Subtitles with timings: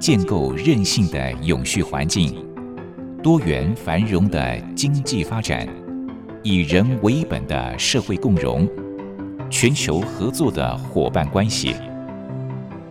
[0.00, 2.42] 建构韧性的永续环境，
[3.22, 5.68] 多元繁荣的经济发展，
[6.42, 8.66] 以人为本的社会共融，
[9.50, 11.74] 全球合作的伙伴关系，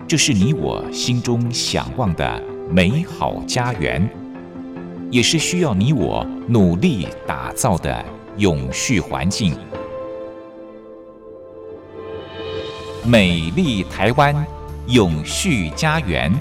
[0.07, 2.39] 这是你我心中向往的
[2.70, 4.07] 美好家园，
[5.09, 8.05] 也是需要你我努力打造的
[8.38, 9.57] 永续环境。
[13.03, 14.45] 美丽台湾，
[14.85, 16.31] 永续家园。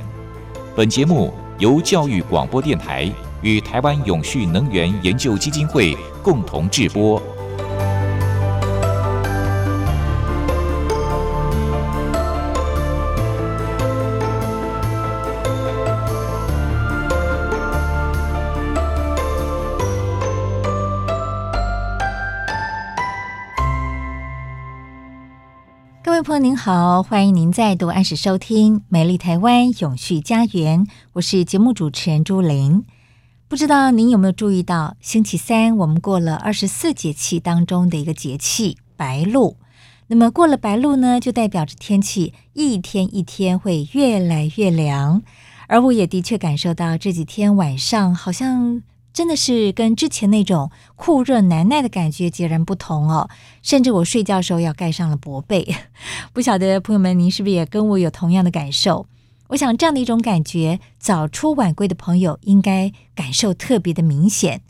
[0.78, 5.92] 本节目由教育广播电台与台湾永续能源研究基金会
[6.22, 7.20] 共同制播。
[26.40, 32.84] 您好，欢迎您再度按时收听《美丽台湾永续家园》，我是节目主持人朱琳。
[33.48, 39.56] 不知道您有没有注意到，星期三我们过了二十四节气当中的一个节气白露。
[40.06, 45.22] 那么过了白露呢，就代表着天气一天一天会越来越凉。
[45.66, 48.82] 而我也的确感受到这几天晚上好像。
[49.18, 53.28] 真的是跟之前那种酷热难耐的感觉截然不同哦，
[53.62, 55.74] 甚至我睡觉的时候要盖上了薄被。
[56.32, 59.06] 不晓得朋友们，您是不是也跟我有同样的感受？
[59.48, 64.60] 我想这样的一种感觉，早出晚归的朋友应该感受特别的明显。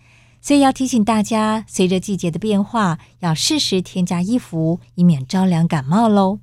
[0.41, 6.38] 所以要提醒大家，随着季节的变化，要适时添加衣服，以免着凉感冒喽。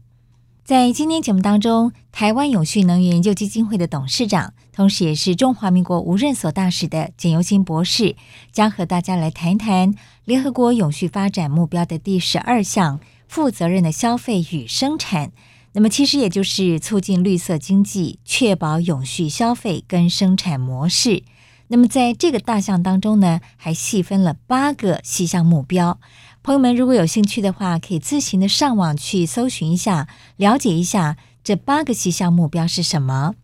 [0.64, 4.54] 在今天节目当中，台湾永续能源研究基金会的董事长。
[4.76, 8.18] 同时，也是中华民国无任所大使的简尤金博士，
[8.52, 9.96] 将和大家来谈一谈
[10.26, 15.32] 联合国永续发展目标的第十二项“负责任的消费与生产”。
[15.72, 21.24] 那么，其实也就是促进绿色经济，确保永续消费跟生产模式。
[21.68, 26.02] 那么，在这个大项当中呢，还细分了八个细项目标。
[26.44, 33.36] 朋友们如果有兴趣的话，可以自行的上网去搜寻一下，了解一下这八个细项目标是什么。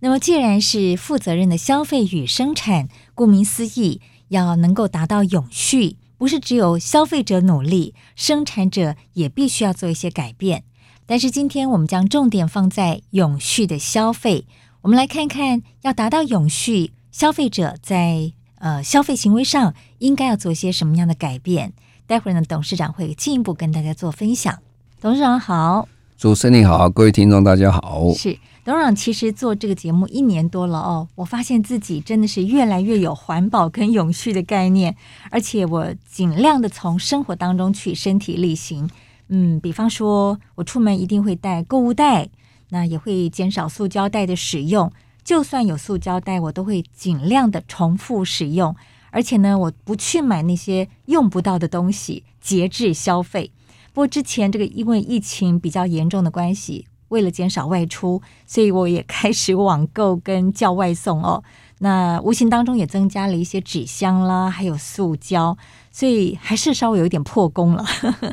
[0.00, 10.64] 那么，既然是负责任的消费与生产，顾名思义，要能够达到永续，不是只有消费者努力，生产者也必须要做一些改变。
[11.06, 14.46] 但是，今天我们将重点放在永续的消费。
[14.82, 21.72] 我们来看看，要达到永续，消费者在呃消费行为上应该要做一些什么样的改变。
[22.06, 24.58] 待会儿呢，董事长会进一步跟大家做分享。
[25.00, 28.38] 董事长好，主持人你好，各位听众大家好，是。
[28.66, 34.96] 董事长其实做这个节目一年多了哦，我发现自己真的是越来越有环保跟永续的概念，
[35.30, 38.90] 而且我尽量的从生活当中去身体力行。
[39.28, 42.28] 嗯，比方说我出门一定会带购物袋，
[42.70, 44.90] 那也会减少塑胶袋的使用。
[45.22, 48.74] 就算有塑胶袋，我都会尽量的重复使用。
[49.12, 53.52] 而且呢，我不去买那些用不到的东西，节制消费。
[53.92, 56.86] 不过之前这个因为疫情比较严重的关系。
[57.16, 61.42] 为了减少外出，所以我也开始网购跟叫外送哦。
[61.78, 65.56] 那无形当中也增加了一些纸箱啦，还有塑胶，
[65.90, 67.82] 所以还是稍微有一点破功了。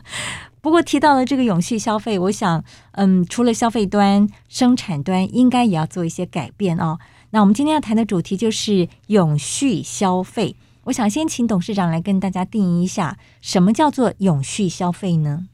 [0.59, 2.61] 不过提到了这个永续消费，我想，
[2.91, 6.99] 嗯，除了消费端，生产端应该也要做一些改变哦。
[7.31, 10.57] 那我们今天要谈的主题就是永续消费。
[10.83, 15.47] 我想先请董事长来跟大家定义一下，什么叫做永续消费呢？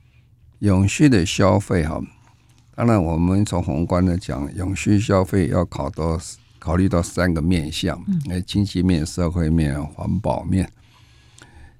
[0.60, 2.02] 永续的消费哈。
[2.80, 6.18] 当然，我们从宏观的讲，永续消费要考到
[6.60, 10.72] 考虑到三个面向：嗯，经济面、社会面、环保面。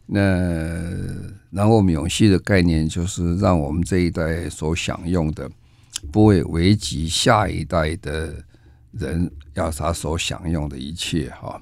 [0.08, 0.20] 那
[1.52, 5.50] 然后我们永续的概念就是让我们这一代所享用的，
[6.12, 8.36] 不会危及下一代的
[8.92, 11.62] 人要他所享用的一切哈，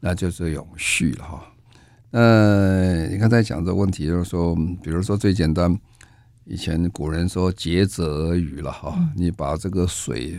[0.00, 1.44] 那就是永续了哈。
[2.10, 4.52] 那你刚才讲这个问题，就是说，
[4.82, 5.78] 比如说最简单。
[6.46, 10.38] 以前古人说“竭泽而渔”了哈，你把这个水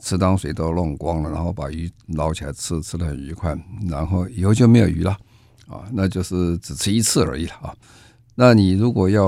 [0.00, 3.54] 池塘水都弄光了，然后把鱼捞起来吃，吃的很愉快，
[3.88, 5.10] 然后以后就没有鱼了
[5.66, 7.74] 啊，那就是只吃一次而已了啊。
[8.34, 9.22] 那你如果要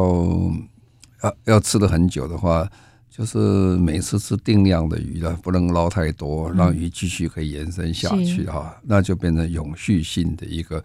[1.23, 2.67] 要要吃的很久的话，
[3.11, 3.39] 就是
[3.77, 10.83] 每次吃定量的鱼了，不能捞太多，让鱼继续可以延伸下去哈，那就变成永续性的一个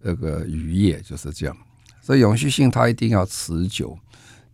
[0.00, 1.56] 那个渔业就是这样。
[2.00, 3.98] 所以永续性它一定要持久。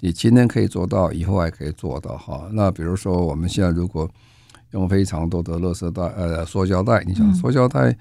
[0.01, 2.49] 你今天可以做到，以后还可以做到哈。
[2.53, 4.09] 那比如说，我们现在如果
[4.71, 7.97] 用非常多的垃圾袋，呃，塑胶袋，你想塑胶袋，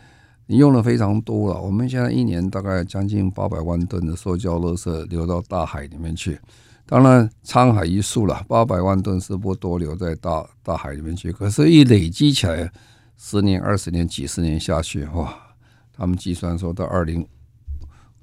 [0.48, 1.62] 你用的非常多了。
[1.62, 6.40] 我们现在一年大概将近八百万吨的塑胶垃圾流到大海里面去。
[6.86, 11.32] 当然，沧海一粟了，八百万吨是不多留在大大海里面去。
[11.32, 12.72] 可是，一累积起来，
[13.18, 15.32] 十年、二十年、几十年下去，哇！
[15.92, 17.28] 他们计算说到二零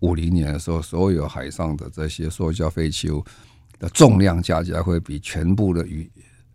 [0.01, 3.23] 五零年的时候，所有海上的这些塑胶废弃物
[3.79, 6.11] 的重量加起来会比全部的鱼、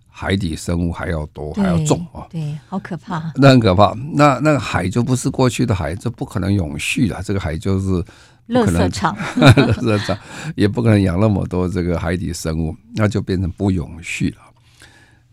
[0.07, 2.27] 海底生物还要多，还要重啊！
[2.29, 3.93] 对，好可怕，那很可怕。
[4.13, 7.21] 那那个海就不是过去的海，这不可能永续的。
[7.23, 8.03] 这个海就是
[8.49, 10.17] 垃圾场， 垃圾场
[10.55, 14.37] 也不可能养那么多这个海底生物，那就变成不永续了。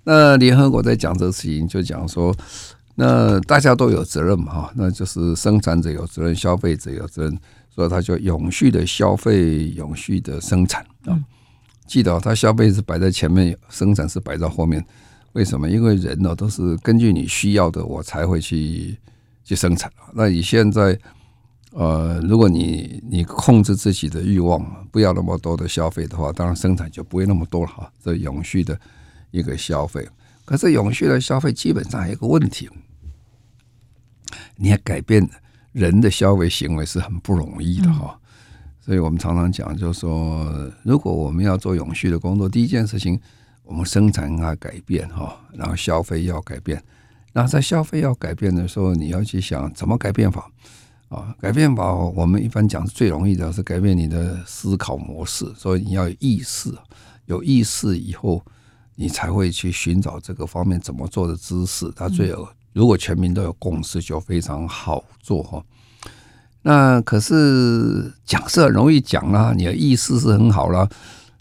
[0.05, 2.35] 那联合国在讲这个事情，就讲说。
[3.01, 7.39] 那大家都有责任嘛，哈，那就是生产者有责任，消费者有责任，
[7.73, 11.17] 所以他就永续的消费，永续的生产啊。
[11.89, 14.85] 记得，他消费是摆在前面，生产是摆在后面。
[15.33, 15.69] 为什么？
[15.69, 18.97] 因为人呢都是根据你需要的，我才会去
[19.43, 19.91] 去生产。
[20.13, 20.99] 那你现在，
[21.73, 27.91] 呃，如果你你控制自己的欲望，不要那么多的消费的话，当然生产就不会那么多了哈。
[28.03, 28.79] 这永续的
[29.31, 30.07] 一个消费，
[30.45, 32.69] 可是永续的消费基本上有一个问题。
[34.57, 35.29] 你要改变
[35.73, 38.19] 人的消费行为是很不容易的哈，
[38.89, 40.51] 所以我们常常讲，就是说，
[40.83, 43.21] 如果我们要做永续的工作，第一件事情，
[43.63, 46.83] 我们生产要改变哈，然后消费要改变。
[47.35, 50.51] 那在消费要改变的时候，你要去想怎么改变法
[51.11, 51.37] 啊？
[51.39, 55.45] 改变法，我们一般讲是最容易的，是改变你的思考模式。
[55.55, 56.75] 所以你要有意识，
[57.27, 58.43] 有意识以后，
[58.95, 62.49] 你才会去寻找这个方面怎么做的知识，它最有。
[62.73, 65.63] 如果全民都有共识，就非常好做哈。
[66.69, 70.87] 那可是讲是很容易讲啦，你的意思是很好啦。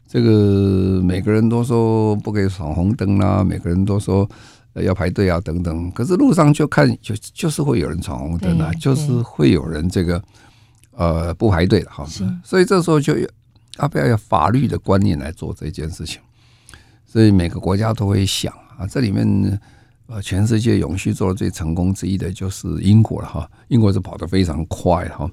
[0.07, 4.25] 这个每个人都说不可以闯红灯啦，每个人都说
[4.75, 5.91] 要排队啊等等。
[5.91, 10.23] 可是路上就看就就是会有人闯红灯啊，就是会有人这个
[10.95, 12.07] 呃不排队的哈。
[12.41, 13.13] 所以这时候就
[13.79, 16.19] 要不要有法律的观念来做这件事情？
[17.05, 19.59] 所以每个国家都会想啊，这里面。
[20.07, 25.29] 呃，全世界永续做的最成功之一的就是英国了哈，英国是跑得非常快哈，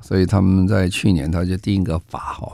[0.00, 2.50] 所以他们在去年他就定一个法哈，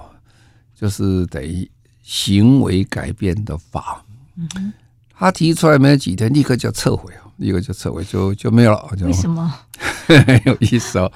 [0.75, 1.71] 就是等于
[2.03, 4.05] 行为改变的法。
[4.37, 4.73] 嗯，
[5.17, 8.85] 他提出来没有几天，立刻就撤回，立刻就撤回，就就没有了。
[9.03, 9.55] 为什么？
[10.07, 11.13] 很 有意思哦，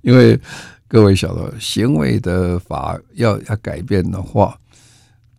[0.00, 0.40] 因为
[0.88, 4.58] 各位晓得，行为的法要要改变的话。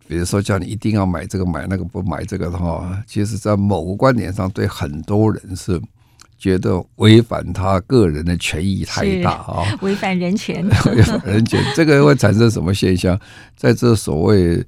[0.08, 5.78] 比如说，叫你一定要买这个买那个，不买这个的话，其实，在某个观点上，对很多人是
[6.38, 10.66] 觉得违反他个人的权益太大啊，违反人权，
[10.96, 13.20] 违反人权，这个会产生什么现象？
[13.54, 14.64] 在这所谓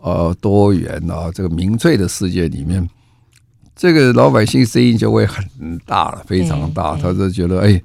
[0.00, 2.88] 呃多元啊这个民粹的世界里面，
[3.74, 5.44] 这个老百姓声音就会很
[5.84, 7.82] 大了，非常大，他就觉得哎。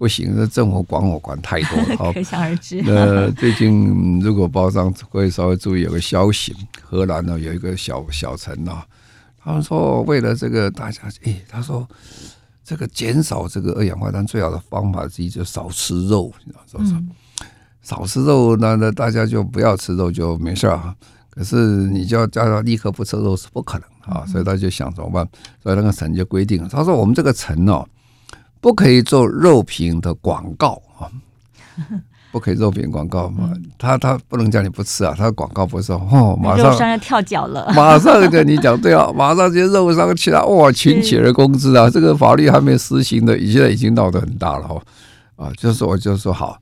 [0.00, 1.76] 不行，这政府管我管太多
[2.06, 2.80] 了， 可想而知。
[2.80, 8.72] 那最近如果报上会稍微注意，有个消息，荷兰呢有一个小小城呢，
[9.44, 11.86] 他们说为了这个大家，哎，他说
[12.64, 16.94] 这个减少这个二氧化碳最好的方法之一就少吃肉，你知道是不是？
[17.82, 20.96] 少吃肉，那那大家就不要吃肉就没事啊。
[21.28, 21.56] 可是
[21.88, 25.28] 你就要叫他立刻不吃肉是不可能啊，所以他就想怎么办？
[25.62, 27.86] 所以那个城就规定，他说我们这个城哦。
[28.60, 31.08] 不可以做肉品的广告啊！
[32.32, 33.52] 不可以肉品广告嘛？
[33.76, 35.12] 他他不能叫你不吃啊！
[35.18, 41.90] 他的广告不是哦，马上肉商要跳脚了， 马上跟你讲对啊， 马上这些肉商起来哇，群起而攻之啊！
[41.90, 44.82] 这个法律还没实行的，现在已经闹得很大了哦
[45.34, 45.50] 啊！
[45.56, 46.60] 就是我就说好，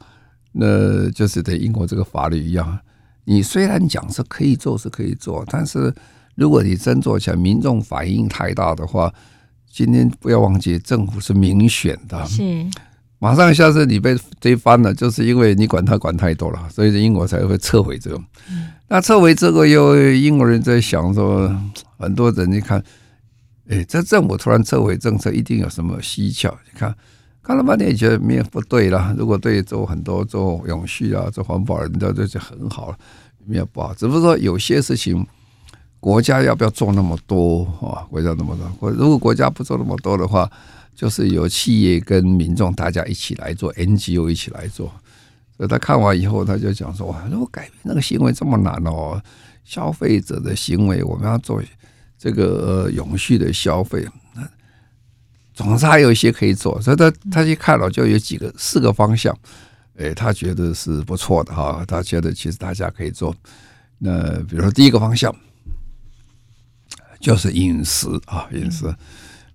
[0.53, 2.79] 那就是对英国这个法律一样，
[3.25, 5.93] 你虽然讲是可以做是可以做，但是
[6.35, 9.13] 如果你真做起来，民众反应太大的话。
[9.79, 12.67] 今天不要忘记，政府是民选的，是
[13.21, 18.21] 马上下次你被推翻了，就是因为你管他管太多了，所以英国才会撤回这个。
[18.89, 21.49] 那撤回这个，又英国人在想说，
[21.97, 22.83] 很多人你看，
[23.69, 26.51] 哎，这政府突然撤回政策，一定有什么蹊跷。
[26.65, 26.93] 你看，
[27.41, 29.15] 看了半天也觉得没有不对了。
[29.17, 32.99] 如果对做很多做永续啊，做环保，人家这就很好了，
[33.47, 33.95] 没有不好。
[33.95, 35.25] 只不过说有些事情。
[36.01, 38.07] 国家要不要做那么多啊？
[38.09, 40.49] 国家那么多，如果国家不做那么多的话，
[40.95, 44.93] 就是由企业跟民众大家一起来做，NGO 一起来做。
[45.57, 49.21] 所以他看完以后，他就讲说：“哇，如果改变那个行为这么难哦，
[49.65, 51.61] 消费者的行为，我们要做
[52.17, 54.07] 这个永续的消费，
[55.53, 59.37] 总是还有一些可以做。”所以他他去看了，就有几个四个方向，
[59.99, 61.85] 哎，他觉得是不错的哈。
[61.89, 63.35] 他觉得其实大家可以做。
[63.99, 65.35] 那比如说第一个方向。
[67.21, 68.95] 就是饮食啊，饮食，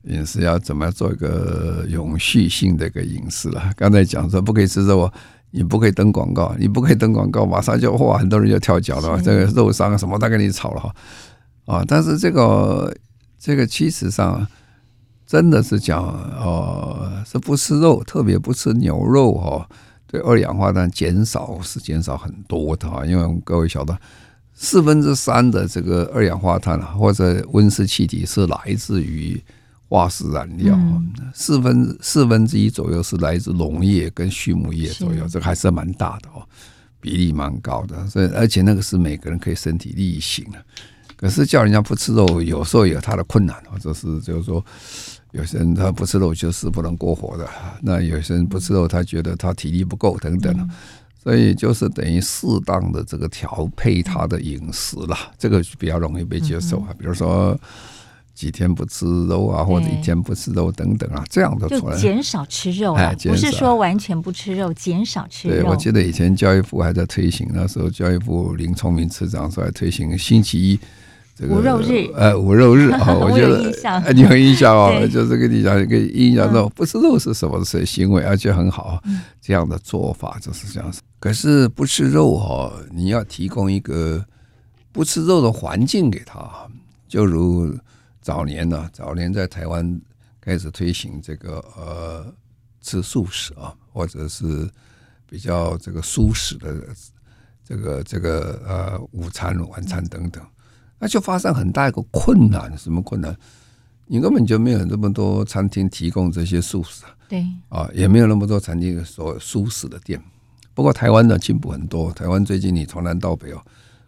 [0.03, 3.71] 饮食要怎么样做一个永续性的一个饮食了？
[3.75, 5.11] 刚才讲说不可以吃肉，
[5.51, 10.95] 你不可以登广告，你不可以登广告，马上就哇，很多人就跳脚了，这个肉商什么都跟你吵了哈
[11.65, 11.85] 啊！
[11.87, 12.93] 但是这个
[13.39, 14.45] 这个其实上，
[15.25, 19.69] 真的是讲哦，是不吃肉，特别不吃牛肉哈，
[20.05, 23.05] 对二氧化碳减少是减少很多的哈。
[23.05, 23.97] 因为各位晓得，
[24.63, 29.39] 四分之三的这个二氧化碳啊或者温室气体是来自于
[29.89, 30.79] 化石燃料，
[31.33, 36.41] 四分四分之一左右是来自农业跟畜牧业左右，这个还是蛮大的哦，
[37.01, 38.07] 比例蛮高的。
[38.07, 40.57] 所以而且那个是每个人可以身体力行的。
[41.17, 44.63] 可是叫人家不吃肉，有时候有他的困难，或者是就是说，
[45.31, 47.47] 有些人他不吃肉就是不能过活的。
[47.81, 50.69] 那有些人不吃肉，他觉得他体力不够等等，
[51.23, 56.89] 所以就是等于适当的这个调配他的饮食啦，这个比较容易被接受啊。
[56.99, 57.57] 比如说
[58.33, 65.55] 几天不吃肉啊，或者一天不吃肉等等啊，这样的就减少吃肉啊，不是说完全不吃肉，减少吃肉。
[65.55, 70.79] 对，我记得以前教育部还在推行，那时候教育部林聪明次长说还推行星期一。
[71.35, 79.01] 这个、无肉日，呃，无肉日啊，我觉得你很印象哦，就是跟你讲一个印象，说不吃肉是什么是行为，而且很好，
[79.41, 81.01] 这样的做法就是这样子。
[81.19, 84.23] 可是不吃肉哈，你要提供一个
[84.91, 86.47] 不吃肉的环境给他，
[87.07, 87.75] 就如
[88.21, 89.99] 早年呢，早年在台湾
[90.39, 92.25] 开始推行这个呃
[92.81, 94.69] 吃素食啊，或者是
[95.27, 96.75] 比较这个素食的
[97.67, 100.43] 这个这个呃午餐、晚餐等等。
[101.03, 103.35] 那就发生很大一个困难，什么困难？
[104.07, 110.17] 你根本就没有那么多餐厅提供这些素食，对啊，也没有那么多餐厅所素食的店。
[110.73, 113.61] 不过台湾的进步很多，台湾最近你从南到北哦，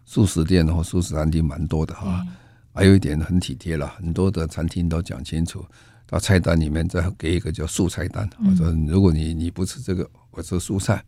[0.06, 2.26] 素食店和素食餐厅蛮多的哈。
[2.72, 5.62] 还有一点很体贴了，很多的餐厅都讲清楚，
[6.06, 11.04] 到菜单里面再给一个叫素菜单，我说如果你你不吃这个，我吃蔬菜。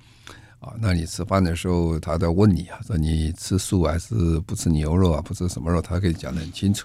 [0.61, 6.85] 啊，那你吃饭的时候，他在问你啊，说你吃素还是不吃牛肉啊，不吃什么肉，他可以讲得很清楚。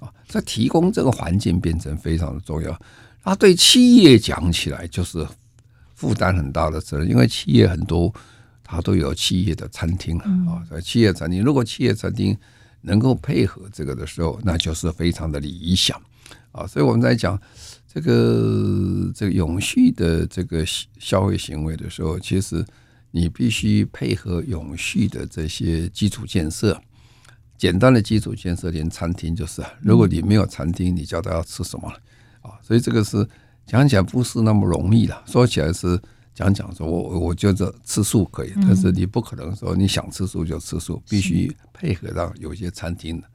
[0.00, 2.76] 啊，这提供这个环境变成非常的重要。
[3.22, 5.24] 他，对企业讲起来就是
[5.94, 8.12] 负担很大的责任，因为企业很多，
[8.64, 10.60] 它都有企业的餐厅啊。
[10.68, 12.36] 在企业餐厅，如果企业餐厅
[12.80, 15.96] 能够配合这个的时候，那就是非常的理想。
[16.50, 17.40] 啊，所以我们在讲
[17.86, 20.64] 这个这个永续的这个
[20.98, 22.66] 消费行为的时候，其实。
[23.12, 26.80] 你必须配合永续的这些基础建设，
[27.56, 29.62] 简单的基础建设，连餐厅就是。
[29.80, 31.88] 如果你没有餐厅，你叫他要吃什么
[32.40, 32.58] 啊？
[32.62, 33.28] 所以这个是
[33.66, 36.00] 讲起来不是那么容易的，说起来是
[36.34, 43.28] 讲讲说，我我觉得吃素可以，但是你不可能说你想吃素就吃素，必须配合到有些餐厅的。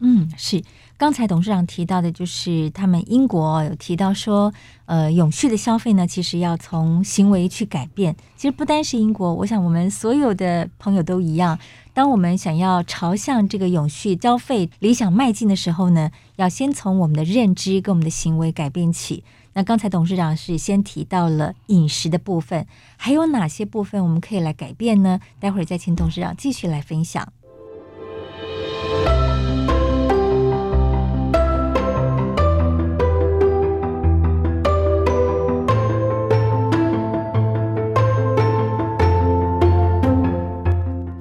[0.00, 0.62] 嗯，是。
[0.98, 4.52] 刚才董事长提到的，就是他们英国有提到说，
[4.86, 8.16] 呃，永续的消费呢，其实要从行为去改变。
[8.34, 11.58] 其实不单是英国，我想我们所有的朋友都一样。
[11.92, 19.22] 当我们想要朝向这个永续消费理想迈进的时候呢，要先从我们的认知跟我们的行为改变起。
[19.52, 25.20] 那刚才董事长是先提到了饮食的部分，还有哪些部分我们可以来改变呢？
[25.40, 27.32] 待会儿再请董事长继续来分享。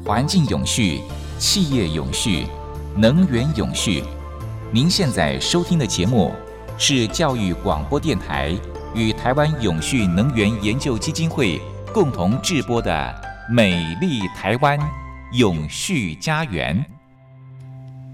[0.05, 1.01] 环境永续、
[1.39, 2.45] 企业永续、
[2.95, 4.03] 能源永续。
[4.71, 6.31] 您现在收听的节目
[6.77, 8.55] 是教育广播电台
[8.93, 11.59] 与台湾永续能源研究基金会
[11.91, 12.91] 共同制播的
[13.51, 14.77] 《美丽台湾
[15.33, 16.85] 永续家园》。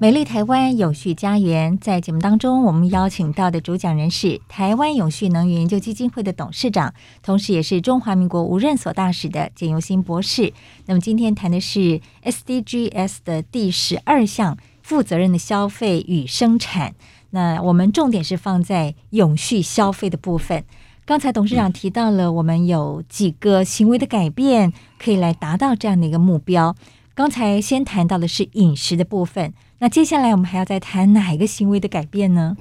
[0.01, 6.91] 美丽台湾永续家园，在节目当中，我们邀请到的主讲人是台湾永续能源研究基金会的董事长，
[7.22, 10.53] 同时也是中华民国无任所大使的简尤新博士。
[10.88, 16.96] 那么今天谈的是 SDGs 的第十二项负责任的消费与生产。
[17.29, 20.63] 那我们重点是放在永续消费的部分。
[21.05, 26.75] 刚才董事长提到了，我们有几个行为的改变，可以来达到这样的一个目标。
[27.13, 29.53] 刚才先谈到的是饮食的部分。
[29.83, 32.55] 那接下来我们还要再谈哪一个行为的改变呢？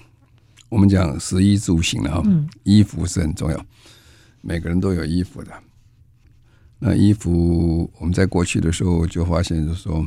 [0.70, 3.66] 我们讲食衣住行了哈，嗯，衣服是很重要，
[4.40, 5.52] 每个人都有衣服的。
[6.78, 10.02] 那衣服我们在过去的时候就发现，就是说，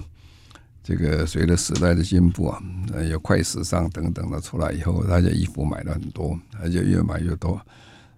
[0.83, 2.59] 这个随着时代的进步啊，
[3.07, 7.61] 有快时尚等等的出来以后，大家衣服买了很多，而且越买越多。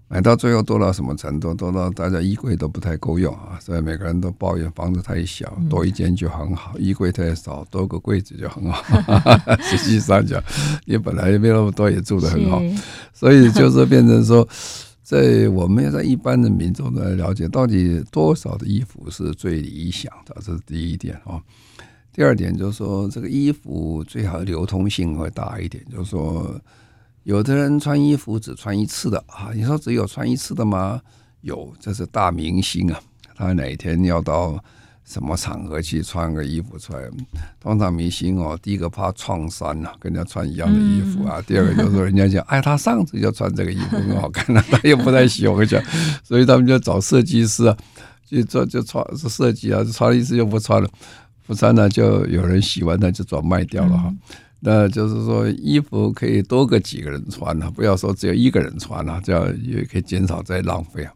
[0.07, 1.51] 买到最后多到什么程度？
[1.53, 3.57] 多到大家衣柜都不太够用啊！
[3.59, 8.83] 所以每个人都抱怨房子太小，多一间就很好；衣柜太少，多个柜子就很好。
[9.63, 10.39] 实际上讲，
[10.85, 12.61] 你本来也没那么多，也住得很好。
[13.13, 14.47] 所以就是变成说，
[15.01, 20.35] 在我们在一般的民众来了解，到底多少的衣服是最理想的？
[20.39, 21.41] 这是第一点啊。
[22.13, 26.61] 第二点就是说，这个衣服最好流通性会大一点，就是说。
[27.25, 31.01] 有的人穿衣服只穿一次的啊，你说只有穿一次的吗？
[31.41, 32.99] 有，这是大明星啊，
[33.35, 34.63] 他哪一天要到
[35.03, 36.99] 什么场合去穿个衣服出来？
[37.59, 45.81] 通常明星哦，第一个怕撞衫呐，跟人家穿一样的衣服啊；第二个就是人家讲， 哎，他上次就穿这个衣服很好看啊，他又不太喜欢讲，
[46.23, 47.75] 所以他们就找设计师啊，
[48.23, 50.87] 就做就穿设计啊，穿一次就不穿了，
[51.47, 54.13] 不穿了就有人喜欢，他就转卖掉了哈。
[54.67, 61.13] 那就是说，衣服可以多个几个人穿啊，不要说只有一个人穿啊，这样也可以减少再浪费啊。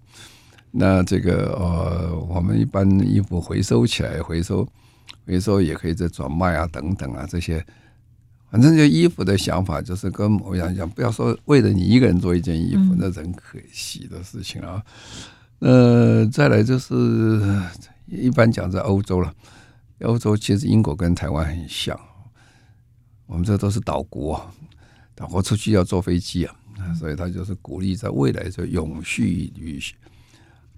[0.69, 4.67] 那这个呃，我们一般衣服回收起来，回收
[5.25, 7.65] 回收也可以再转卖啊，等等啊，这些，
[8.51, 14.79] 反正就衣服的想法就是跟我想讲，不要说为了你一个人做一件衣服，那人可惜的事情啊。
[15.57, 17.41] 呃，再来就是
[18.05, 19.33] 一般讲在欧洲了，
[20.01, 21.99] 欧洲其实英国跟台湾很像。
[23.29, 24.43] 我们这都是岛国，
[25.13, 26.55] 岛国出去要坐飞机啊，
[26.97, 29.79] 所以他就是鼓励在未来就永续旅、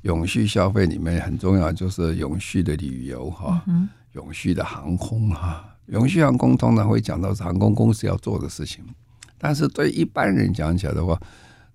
[0.02, 3.64] 永续消费里面很重要，就是永续的旅游哈，
[4.12, 8.84] 永续的航空哈，永续航空通常会讲到是航空公司要做的事情，
[9.38, 11.18] 但是对一般人讲起来的话，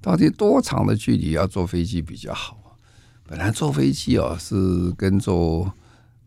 [0.02, 2.78] 到底多长的距离要坐飞机比较好？
[3.24, 5.72] 本来坐飞机哦是跟坐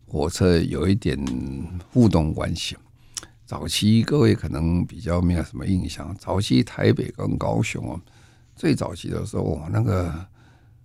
[0.06, 1.16] 火车有一点
[1.92, 2.76] 互动关系。
[3.50, 8.00] 早期各位可能比较没有什么印象，早期台北跟高雄哦，
[8.54, 10.14] 最早期的时候，那个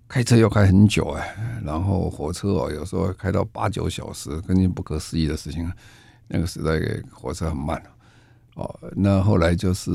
[0.07, 5.71] 开车要开很久哎，然后火车哦，有时候开到八九小时，根本不可思议的事情。
[6.27, 6.81] 那个时代
[7.11, 7.79] 火车很慢
[8.55, 9.91] 哦，那后来就是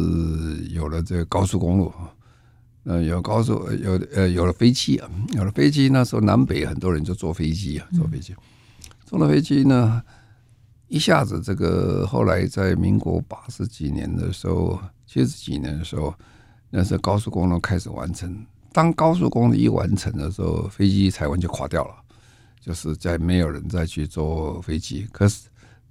[0.71, 1.93] 有了这个高速公路，
[2.85, 8.33] 呃，有高速有呃有了飞机啊，有了飞机，那时候南北很多人就坐飞机啊，坐飞机，
[9.05, 10.01] 坐了飞机呢。
[10.91, 16.13] 一下子，这个后来在民国八十几年的时候，七十几年的时候，
[16.69, 18.45] 那时候高速公路开始完成。
[18.73, 21.95] 当高速公路一完成的时候，飞机台湾就垮掉了，
[22.61, 25.07] 就是再没有人再去坐飞机。
[25.13, 25.43] 可是，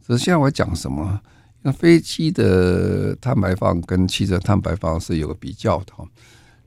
[0.05, 1.21] 只是现在我讲什么？
[1.61, 6.05] 那飞机的碳排放跟汽车碳排放是有个比较的哈。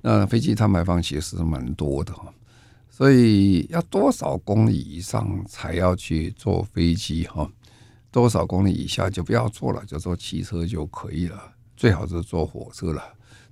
[0.00, 2.32] 那飞机碳排放其实蛮多的哈，
[2.88, 7.46] 所以要多少公里以上才要去坐飞机哈？
[8.12, 11.42] 多少公里以下就不要坐了，就坐汽车就可以了。
[11.76, 13.02] 最好是坐火车了，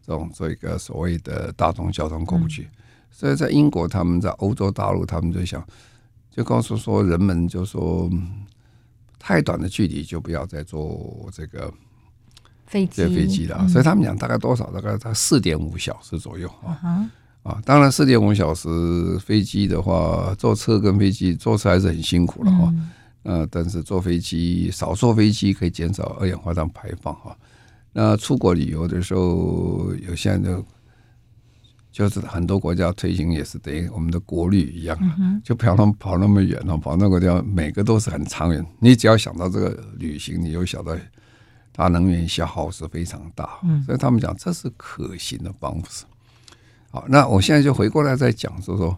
[0.06, 2.68] 这种做一个所谓的大众交通工具。
[3.10, 5.66] 所以在英国，他们在欧洲大陆，他们就想，
[6.30, 8.08] 就告诉说人们就说，
[9.18, 11.72] 太短的距离就不要再坐这个
[12.66, 13.66] 飞机飞机了。
[13.66, 14.70] 所以他们讲大概多少？
[14.70, 17.10] 大概在四点五小时左右啊
[17.42, 17.60] 啊！
[17.64, 18.68] 当然四点五小时
[19.18, 22.72] 飞机的话，坐车跟飞机坐车还是很辛苦了哈。
[23.22, 27.36] 呃，但是坐飞机少坐飞机可以减少二氧化碳排放哈。
[27.92, 30.64] 那出国旅游的时候，有些人就
[31.92, 34.96] 就是很多国家推行也是等于我们的国旅一样，
[35.44, 38.64] 就不要那么跑那么远了，跑那个地方每个都是很长远。
[38.78, 40.96] 你只要想到这个旅行，你就想到
[41.72, 46.04] 它能源消耗是非常大，所以他们讲这是可行的方式。
[46.90, 48.96] 好，那我现在就回过来再讲说说。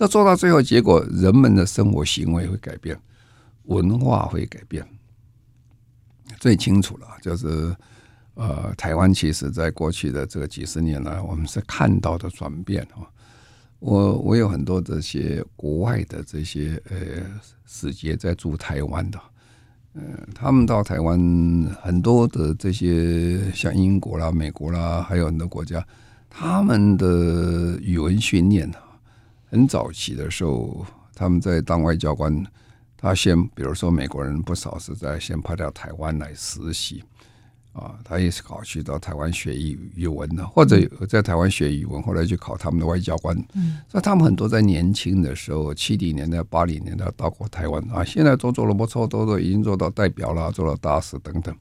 [0.00, 2.98] 这做到最后，结果人们的生活行为会改变，
[3.64, 4.82] 文化会改变。
[6.38, 7.76] 最清楚了，就是
[8.32, 13.04] 呃，台湾其实在过去的这个几十年来，我们是看到的转变啊。
[13.78, 16.96] 我我有很多这些国外的这些呃
[17.66, 19.20] 使节在驻台湾的，
[19.92, 20.02] 嗯，
[20.34, 21.20] 他们到台湾
[21.82, 25.86] 很多的这些像英国啦、美国啦，还有很多国家，
[26.30, 28.72] 他们的语文训练
[29.50, 32.46] 很早期的时候，他们在当外交官，
[32.96, 37.02] 他先比如说美国人不少是在先派到台湾来实习，
[37.72, 43.36] 啊，他也是考去到台湾学语语文的，或者在台湾学语文，后来去考他们的外交官。
[43.54, 51.52] 嗯所以他们很多在年轻的时候，七零年代、八零年代到过台湾啊，现在都做了不错，都都已经做到代表了，做了大使等等。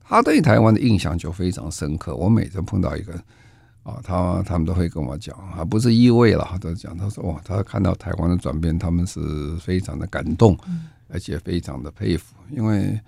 [0.00, 2.14] 他对台湾的印象就非常深刻。
[2.14, 3.12] 我每次碰到一个。
[3.84, 10.58] 啊，他他们都会跟我讲，啊，不是意味了，都讲，他说哇，他看到台湾的转变，他们是非常的感动，
[11.08, 12.98] 而且非常的佩服，因为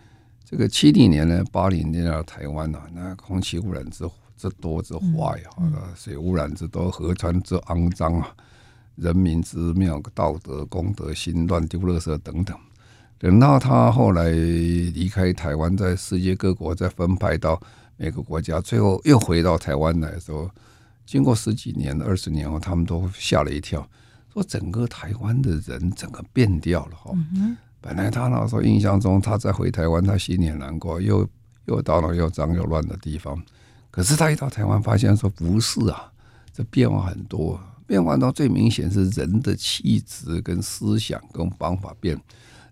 [0.44, 5.50] 这个七零年呢，八零年的台湾呐，那空气污染之之多之坏呀，
[5.96, 8.28] 水污染之多，河川之肮脏啊，
[8.96, 12.54] 人民之没有道德公德心，乱丢垃圾等等。
[13.18, 17.58] 等到他后来离开台湾，在世界各国再分派到
[17.96, 20.50] 每个国家，最后又回到台湾来说。
[21.06, 23.88] 经过十几年、二十年后，他们都吓了一跳，
[24.32, 27.14] 说整个台湾的人整个变掉了哈。
[27.80, 31.26] 本来他那时候印象中，他在回台湾，他心里很难过，又
[31.66, 33.40] 又到了又脏又乱的地方。
[33.92, 36.10] 可是他一到台湾，发现说不是啊，
[36.52, 42.20] 这变化很多，变化到最明显是人的气质跟思想跟方法变，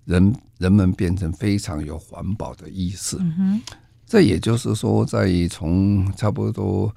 [0.07, 3.17] 人人们变成非常有环保的意识。
[3.21, 3.63] 嗯哼，
[4.05, 6.93] 这也就是说，在从差不多。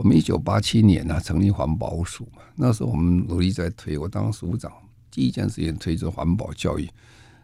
[0.00, 3.98] 我们一九八七年呢、成立环保署嘛，那时候我们努力在推。
[3.98, 4.72] 我当署长，
[5.10, 6.88] 第一件事情推着环保教育。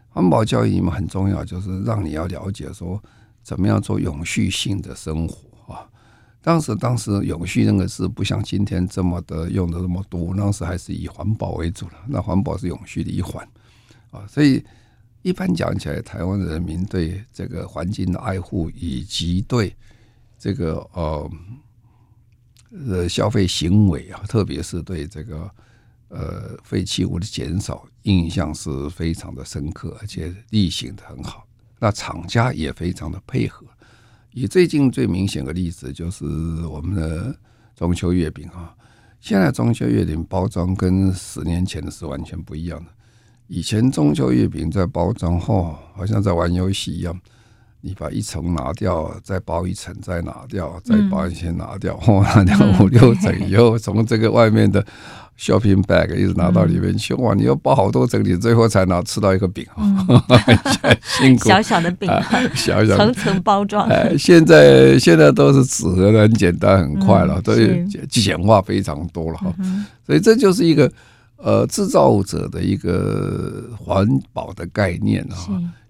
[0.09, 2.99] 环保教育里面很重要，就是让你要了解说
[3.43, 5.87] 怎么样做永续性的生活啊。
[6.41, 11.93] 当时当时永续那个字不像今天这么的用的那么多，当时还是以环保为主了。
[12.07, 13.47] 那环保是永续的一环
[14.09, 14.65] 啊，所以
[15.21, 19.75] 一般讲起来，台湾人民对这个环境的爱护以及对
[20.39, 21.29] 这个呃。
[22.71, 25.49] 呃，消费行为啊，特别是对这个
[26.09, 31.47] 呃废弃物的减少，印象是非常的深刻，而且例行的很好。
[31.79, 33.65] 那厂家也非常的配合。
[34.33, 36.25] 以最近最明显的例子，就是
[36.67, 37.35] 我们的
[37.75, 38.73] 中秋月饼啊。
[39.19, 42.91] 现在中秋月饼包装跟十年前的是完全不一样的。
[43.47, 47.19] 以前中秋月饼在包装后，好像在玩游戏一样。
[47.87, 54.85] 你把一层拿掉，再包一层，再拿掉，再包一些拿掉，嗯、拿掉五六层以后，从这个外面的
[55.39, 57.33] shopping bag 一直拿到里面去，哇！
[57.33, 60.05] 你要包好多层，你最后才拿吃到一个饼，嗯、
[61.17, 61.47] 辛苦。
[61.47, 62.09] 小小的饼，
[62.53, 63.87] 小小层层包装。
[63.87, 67.55] 哎，现在现在都是纸盒的，很简单，很快了，嗯、都
[68.09, 69.53] 简化非常多了哈。
[69.59, 70.91] 嗯、所以这就是一个
[71.37, 75.37] 呃制造者的一个环保的概念啊。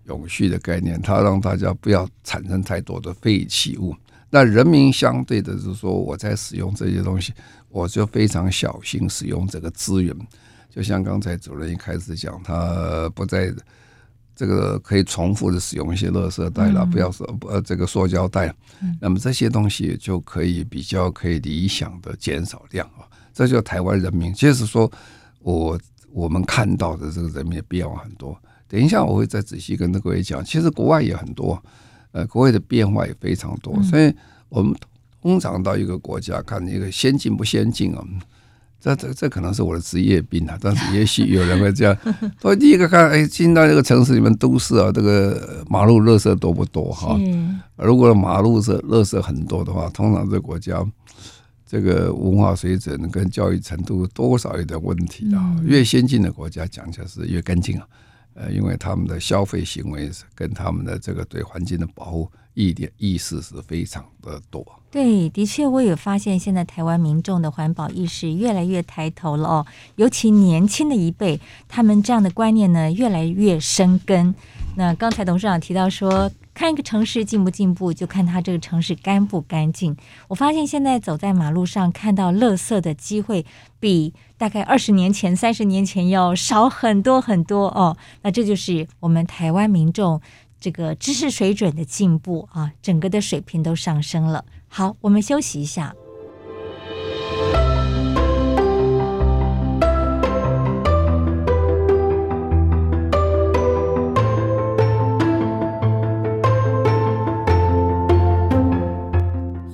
[0.07, 3.95] 永续的概念，它让大家不要产生太多的废弃物。
[4.29, 7.33] 那人民相对的是说，我在使用这些东西，
[7.69, 10.13] 我就非常小心使用这个资源。
[10.69, 13.53] 就像刚才主任一开始讲，他不再
[14.35, 18.53] 这个可以重复的使用一些垃圾袋了，不要说呃这个塑胶袋。
[18.99, 23.07] 那么这些东西就可以比较可以理想的减少量啊。
[23.33, 24.91] 这就是台湾人民，就是说
[25.39, 25.79] 我
[26.11, 28.37] 我们看到的这个人民的变化很多。
[28.67, 30.43] 等一下，我会再仔细跟各位讲。
[30.43, 31.61] 其实国外也很多，
[32.11, 33.81] 呃，国外的变化也非常多。
[33.81, 34.13] 所以，
[34.49, 34.75] 我们
[35.21, 38.03] 通常到一个国家看一个先进不先进啊？
[38.79, 40.57] 这这这可能是我的职业病啊。
[40.61, 41.97] 但是也许有人会这样。
[42.41, 47.17] 所以第一个看，哎，进到这个城市里面，都市啊，这个马路垃圾多不多哈？
[47.77, 50.85] 如果马路是垃圾很多的话，通常这个国家
[51.65, 55.55] 这个文化水准跟教育程度多少有点问题啊。
[55.63, 57.87] 越先进的国家讲起来是越干净啊。
[58.39, 64.63] 呃，因为他们的消费行为跟他们的这个对环境的保护意点意识是非常的多。
[64.91, 74.33] 对，的确，我也发现现在台湾民众的环保意识越来越抬头了哦，尤其年轻的一辈，他们这样的观念呢越来越生根。
[74.75, 79.95] 那刚才董事长提到说，看一个城市进不进步，就看它这个城市干不干净。
[80.27, 83.45] 我发现现在走在马路上看到垃圾的机会，
[83.79, 87.95] 比大概二十年前、三十年前要少很多很多哦。
[88.23, 90.19] 那这就是我们台湾民众
[90.59, 94.43] 这个知识水准的进步啊，整个的水平都上升了。
[94.67, 95.93] 好，我们休息一下。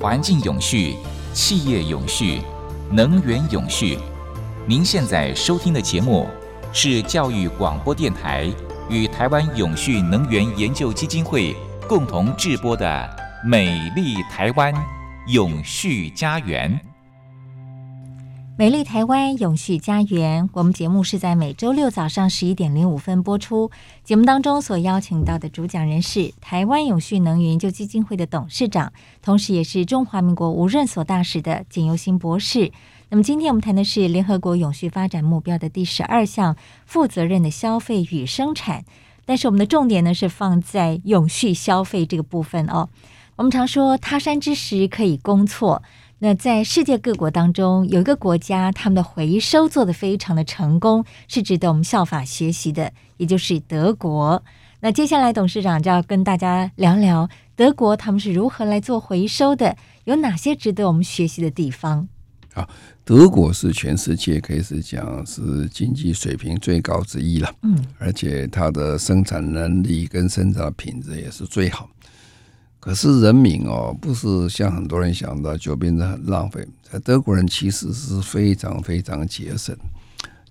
[0.03, 0.97] 环境永续，
[1.31, 2.41] 企业永续，
[2.91, 3.97] 能源永续。
[4.67, 6.27] 您现在收听的节目
[6.73, 8.51] 是教育广播电台
[8.89, 11.55] 与台湾永续能源研究基金会
[11.87, 12.85] 共同制播的
[13.47, 14.73] 《美丽台湾
[15.27, 16.77] 永续家园》。
[18.55, 23.71] 美丽台湾永续家园，我们节目是在每周六早上十一点零五分播出。
[24.03, 32.71] 节目当中所邀请到的主讲人是台湾永续能源研究基金会的董事长，同时也是中华民国无任所大使的简尤新博士。
[33.09, 38.85] 那么今天我们谈的是联合国永续发展目标的第十二项负责任的消费与生产，
[39.25, 42.89] 但是我们的重点呢是放在永续消费这个部分哦。
[43.35, 45.81] 我们常说他山之石可以攻错。
[46.23, 54.41] 那在世界各国当中，有一个国家，他们的回收做得非常的成功，是值得我们效法学习的，也就是德国。
[54.79, 62.07] 那接下来董事长就要跟大家聊聊德国他们是如何来做回收的，有哪些值得我们学习的地方。
[62.53, 62.69] 啊，
[63.03, 71.89] 德国是全世界可以是讲是经济水平最高之一了，嗯，而且它的生产能力跟生产品质也是最好。
[72.83, 76.67] 可是人民哦，不是像很多人想的，就变得很浪费。
[76.81, 79.73] 在德国人其实是非常非常节省。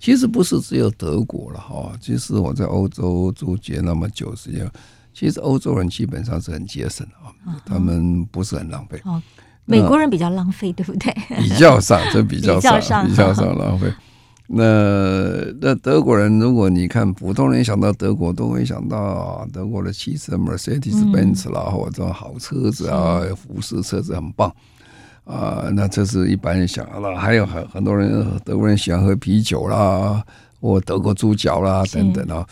[0.01, 4.67] 其实不是只有德国了哈，其实我在欧洲住街那么久时间，
[5.13, 8.99] 其实欧洲人基本上是很节省啊，他们不是很浪费。
[9.05, 9.23] 哦
[9.65, 11.15] 美国人比较浪费，对不对？
[11.39, 13.93] 比较上，这比较上， 比较上浪费。
[14.55, 24.55] 那那德国人，如果你看普通人想到德国，都会想到德国的汽车，Mercedes-Benz 啦，或者好车子啊，福斯车子很棒
[25.25, 25.71] 啊。
[25.73, 30.23] 那这是一般人想到了，还有很很多人，德国人喜欢喝啤酒啦，
[30.61, 32.47] 或德国猪脚啦等等啊。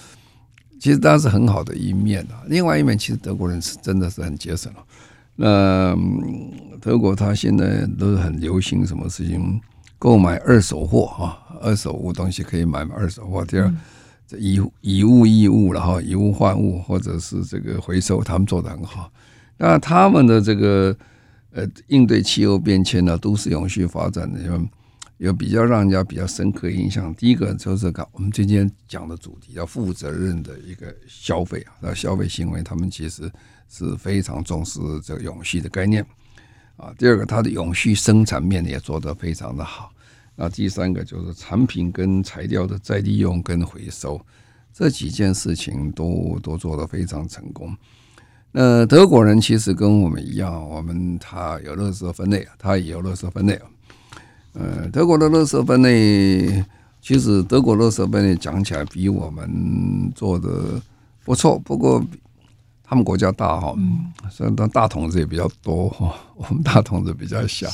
[0.80, 2.40] 其实当然是很好的一面啊。
[2.46, 4.78] 另外一面，其实德国人是真的是很节省了。
[5.36, 5.94] 那
[6.80, 9.60] 德国他现在都是很流行什么事情？
[10.00, 13.44] 购买二手货啊，二手物东西可以买二手货。
[13.44, 13.70] 第二，
[14.26, 19.12] 这以以物易物了哈，以物换物，或者是这个回收，他们做的很好。
[19.58, 20.96] 那他们的这个
[21.52, 24.68] 呃应对气候变迁呢，都市永续发展的有
[25.18, 27.14] 有比较让人家比较深刻印象。
[27.14, 33.30] 第一个就是讲我们今天讲的主题，叫负责任的一个消费啊，那消费行为，他们其实
[33.68, 36.02] 是非常重视这个永续的概念。
[36.80, 39.92] 啊，第二个，它的永续生产面也做得非常的好。
[40.34, 44.18] 那第三个就是产品跟材料的再利用跟回收，
[44.72, 47.76] 这几件事情都都做得非常成功。
[48.50, 53.60] 那德国人其实跟我们一样，我们他有垃圾分类，他也有垃圾分类。
[54.54, 56.64] 呃，德国的垃圾分类，
[57.02, 60.80] 其实德国垃圾分类讲起来比我们做的
[61.26, 62.02] 不错，不过。
[62.90, 63.72] 他们国家大哈，
[64.28, 66.12] 所以当大桶子也比较多哈。
[66.34, 67.70] 我们大桶子比较小，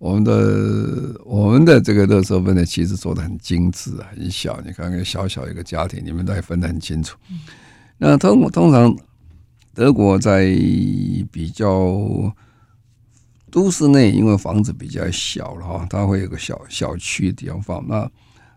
[0.00, 4.60] 我们的我们的这个垃圾分类其实做的很精致啊，很小。
[4.66, 7.16] 你看看小小一个家庭，你们都还分得很清楚。
[7.98, 8.92] 那通通常
[9.72, 10.46] 德国在
[11.30, 11.94] 比较
[13.52, 17.86] 都市内，因为房子比较小了哈，它会有个小小区的地方放。
[17.86, 18.10] 那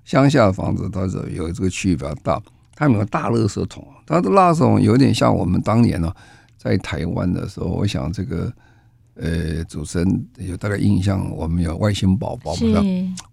[0.03, 2.41] 乡下的房子它是有这个区域比较大。
[2.81, 6.11] 他们有大垃圾桶，它的垃圾桶有点像我们当年呢，
[6.57, 7.67] 在台湾的时候。
[7.67, 8.51] 我想这个
[9.13, 12.81] 呃，主持人有大概印象，我们有外星宝宝嘛？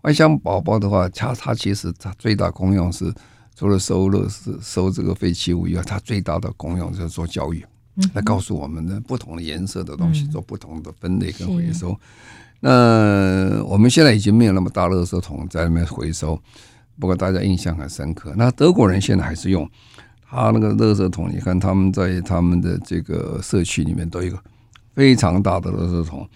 [0.03, 3.11] 外星宝宝的话，它它其实它最大功用是
[3.55, 7.65] 除了收垃圾、收这个废弃物以外，它最大的功用就是做教育，
[8.13, 11.99] 来告诉我们的不同的颜色的东西做不同的分类跟回收。
[12.61, 16.39] 那我们现在已经没有那么大垃圾桶在那边回收。
[17.01, 19.69] 不过大家印象很深刻，那德国人现在还是用
[20.29, 21.31] 他那个垃圾桶。
[21.33, 24.37] 你看他们在他们的这个社区里面都有
[24.95, 26.29] 非常大的垃圾桶，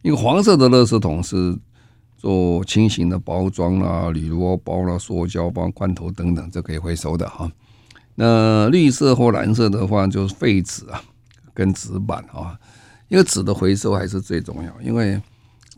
[0.00, 1.54] 一个黄色的垃圾桶是
[2.16, 7.50] 做轻型的包装啦、铝箔包啦、塑胶包、罐头等等，这可以回收的哈。
[8.14, 11.02] 那绿色或蓝色的话就是废纸啊，
[11.52, 12.58] 跟纸板啊，
[13.08, 15.20] 因为纸的回收还是最重要，因为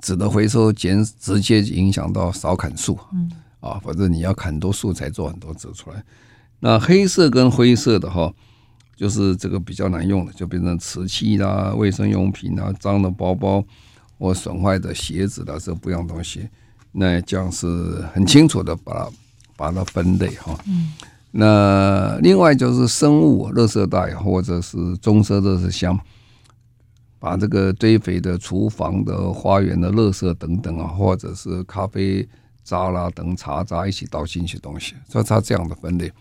[0.01, 2.97] 纸的回收减直接影响到少砍树。
[3.13, 3.29] 嗯。
[3.61, 6.03] 啊，反正你要砍多树才做很多纸出来。
[6.61, 8.33] 那黑色跟灰色的哈，
[8.97, 13.65] 就是这个比较难用的，就变成瓷器啦、卫生用品啊、脏的包包
[14.19, 16.49] 或损坏的鞋子啦，这不一样东西。
[16.93, 19.11] 那这样是很清楚的把它
[19.57, 20.59] 把它分类哈。
[20.67, 20.93] 嗯。
[21.31, 25.99] 那另外就是生物垃圾袋或者是棕色垃圾箱，
[27.19, 32.29] 把这个堆肥的厨房的花园的垃圾等等啊，或者是咖啡。
[32.69, 36.13] 渣啦等茶渣一起倒进去东西，所以它这样的分类，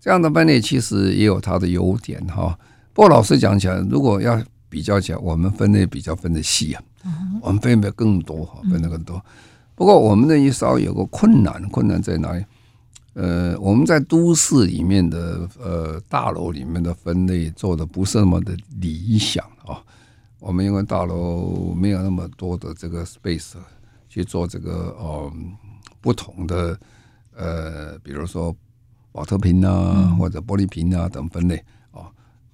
[0.00, 2.56] 这样的分类其实也有它的优点哈。
[2.92, 6.82] 不过老实讲起来，如果要比较起来，我们分类比较分的细啊，
[7.42, 9.20] 我们分的更多哈，分的更多。
[9.74, 12.44] 不过我们那一稍有个困难，困难在哪里？
[13.14, 19.82] 呃，我们在都市里面的呃大楼里面的分类做的不是那么的理想啊。
[20.38, 23.54] 我们因为大楼没有那么多的这个 space。
[24.08, 25.32] 去做这个呃
[26.00, 26.78] 不同的
[27.36, 28.54] 呃，比如说
[29.12, 31.56] 保特瓶啊，或者玻璃瓶啊等分类
[31.90, 32.10] 啊，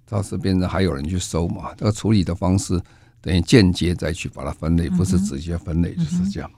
[0.07, 1.75] 到时变成还有人去收嘛。
[1.77, 2.81] 这个处理的方式
[3.21, 6.51] 等于间接再去把它分类，不是直接分类，就是这样。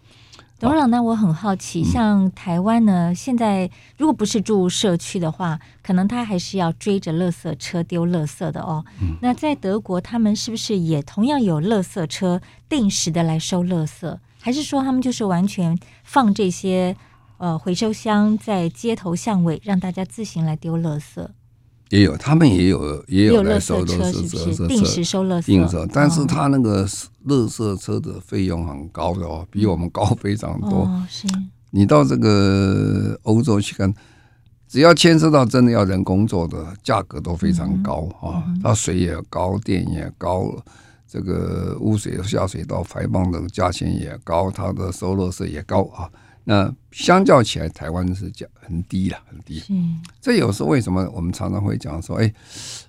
[0.58, 8.82] 董事长，那我很好奇，像台湾呢，现在如果不是住社区的话，可能他还是要追着垃圾车丢垃圾的哦。
[9.20, 14.18] 那在德国，他们是不是也同样有垃圾车定时的来收垃圾？
[14.46, 16.96] 还是说他们就是完全放这些
[17.38, 21.26] 呃回收箱在街头巷尾，让大家自行来丢垃圾？
[21.88, 25.46] 也有，他们也有也有来收垃圾车，是不是定时收垃圾？
[25.46, 26.86] 定时，但是他那个
[27.26, 30.82] 垃圾车的费用很高的哦，比我们高非常多。
[30.82, 31.26] 哦，是。
[31.70, 33.92] 你到这个欧洲去看，
[34.68, 40.54] 只要牵涉到真的要人工做的，价格都非常高啊，它水也高，电也高。
[41.16, 46.10] 这个污水下水道排放的价钱也高，它的收入是也高啊。
[46.44, 49.62] 那相较起来，台湾是价很低了，很低。
[49.70, 52.30] 嗯，这有时候为什么我们常常会讲说，哎，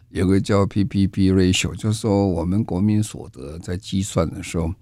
[0.09, 4.73] 有个叫 PPP ratio，就是说我们国民所得在计算的时候，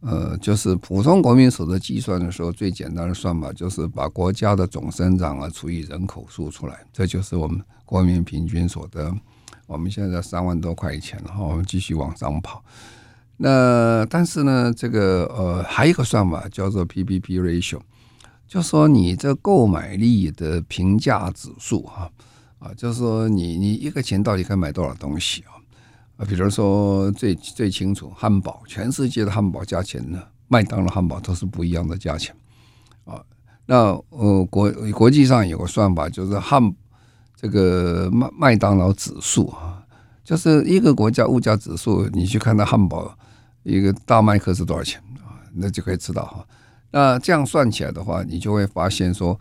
[0.00, 9.14] 呃，就是普通国民所得计算的时候，最简单的算法就是把国家的总生长啊除以人口数出来，这就是我们国民平均所得。
[9.66, 12.62] 我们现在三万多块钱，然后我们继续往上跑。
[13.36, 17.80] 那但是呢，这个呃，还有一个算法叫做 PPP ratio，
[18.46, 22.08] 就说你这购买力的评价指数哈
[22.60, 25.58] 啊，就是说你你一个钱到底可以买多少东西啊？
[26.16, 32.32] 啊，比如说最最清楚，汉堡，全世界的汉堡价钱呢，麦当劳汉堡都是不一样的价钱
[33.04, 33.20] 啊。
[33.66, 36.62] 那呃国国际上有个算法，就是汉
[37.36, 39.82] 这个麦麦当劳指数啊，
[40.22, 43.16] 就是一个国家物价指数，你去看它汉堡
[43.62, 46.46] 一个大麦克是多少钱啊，那就可以知道哈。
[46.90, 49.38] 那这样算起来的话，你就会发现说，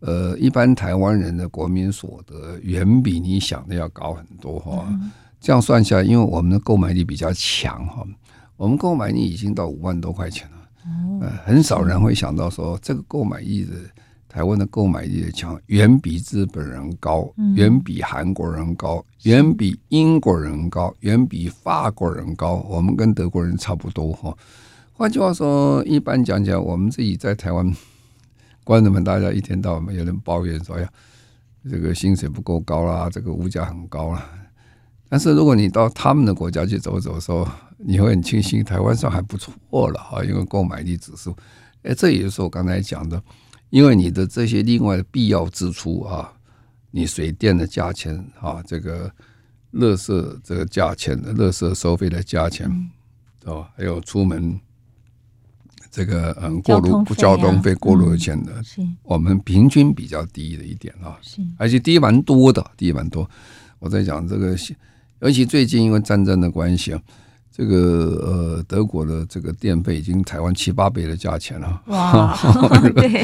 [0.00, 4.86] 呃，一般台湾人的国民所得远比你想的要高很多哈。
[4.88, 5.10] 嗯
[5.44, 8.06] 这样算下来，因为我们的购买力比较强哈，
[8.56, 10.56] 我们购买力已经到五万多块钱了。
[11.20, 13.72] 呃，很少人会想到说，这个购买力的
[14.32, 22.64] 台湾的购买力的强，远比日本人高，远比韩国人高，远比英国人高，远比法国人高。
[22.66, 24.34] 我们跟德国人差不多哈。
[24.94, 27.76] 换句话说，一般讲讲，我们自己在台湾，
[28.64, 30.88] 观众们大家一天到晚有人抱怨说呀，
[31.70, 34.26] 这个薪水不够高啦，这个物价很高啦。
[35.10, 41.36] 但是如果你到他们的国家去走走的时候，你会很庆幸台湾算还不错了哈，因为购买力指数，
[41.82, 43.22] 哎，这也就是我刚才讲的，
[43.72, 46.30] 因为你的这些另外的必要支出啊，
[46.90, 49.10] 你水电的价钱啊，这个
[49.72, 52.70] 垃圾这个价钱的垃圾收费的价钱
[53.46, 54.60] 哦，还有出门
[55.90, 58.52] 这个嗯过路交通费过路的钱的，
[59.02, 61.18] 我们平均比较低的一点啊，
[61.56, 63.28] 而且低蛮多的，低蛮多。
[63.78, 64.54] 我在讲这个。
[65.20, 67.00] 尤其最近因为战争的关系啊，
[67.54, 71.82] 这个呃德国的这个电费已经台湾七八倍的价钱了。
[71.88, 72.34] 哇，
[72.96, 73.22] 对，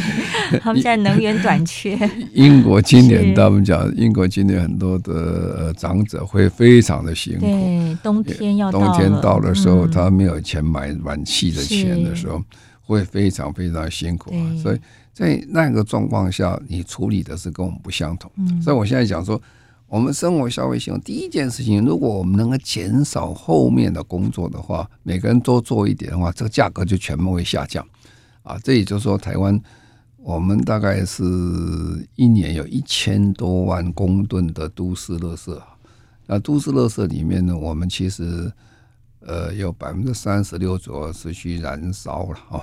[0.61, 1.99] 他们现在能源短缺。
[2.35, 7.41] 英国今年他们讲，英国今年很多的长者会非常的辛苦。
[7.41, 12.43] 对，冬天要冬天到的时候，他没有钱买暖气的钱的时候，
[12.83, 14.31] 会非常非常辛苦。
[14.63, 14.79] 所以
[15.15, 18.31] 在那个状况下，你处理的是跟我们不相同。
[18.63, 19.41] 所以我现在讲说。
[19.89, 27.85] 我们生活消费行动第一件事情，如果我们能够减少后面的工作的话，每个人多做一点的话，这个价格就全部会下降。
[28.43, 29.59] 啊，这也就是说，台湾
[30.19, 31.25] 我们大概是
[32.17, 35.59] 一年有一千多万公吨的都市垃圾。
[36.27, 38.53] 那都市垃圾里面呢，我们其实
[39.21, 42.63] 呃有百分之三十六左右是去燃烧了啊，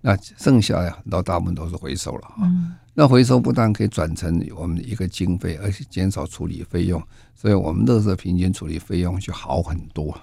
[0.00, 2.50] 那剩下的很多大部分都是回收了啊。
[2.94, 7.02] 那回收不但可以转成我们的一个经费，而且减少处理费用，
[7.34, 10.16] 所以我们垃圾平均处理费用就好很多。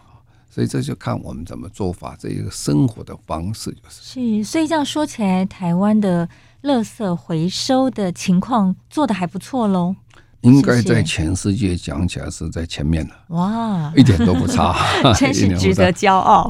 [0.50, 4.02] 所以这就看我们怎么做法，这一个生活的方式就是。
[4.02, 6.28] 是，所以这样说起来，台湾的
[6.64, 9.96] 垃圾回收的情况做得还不错喽。
[10.42, 13.14] 应该在全世界讲起来是在前面的。
[13.28, 14.76] 哇，一点都不差，
[15.14, 16.50] 真是值得骄傲。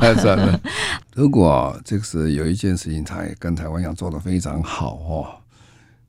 [1.13, 5.40] 如果这个是有一件事情，它也跟台湾一样做得非常好哦。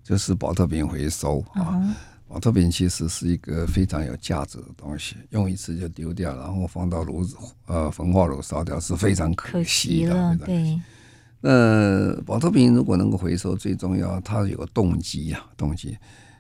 [0.03, 7.37] 就是保特瓶回收啊，保特瓶其实是一个非常有价值的东西，用一次就丢掉，然后放到炉子
[7.67, 10.37] 呃焚化炉烧掉是非常可惜的。
[10.45, 10.81] 对，
[11.41, 15.97] 那保特瓶如果能够回收，最重要它有个动机啊，动机。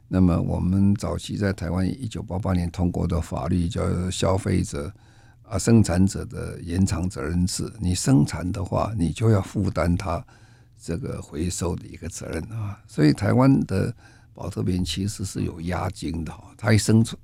[0.09, 4.93] 那么我们早期在台湾一九八八年通过的法律叫消费者
[5.43, 10.25] 啊生产者的延长责任制，你生产的话，你就要负担它。
[10.85, 13.95] 这个回收的一个责任啊，所以台湾的
[14.35, 17.17] 保特瓶其实是有押金的，它一生出，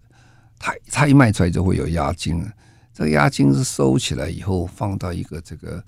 [0.60, 2.48] 它它一卖出来就会有押金。
[2.94, 5.84] 这个押金是收起来以后放到一个这个